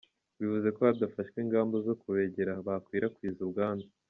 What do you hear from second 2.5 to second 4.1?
bakwirakwiza ubwandu.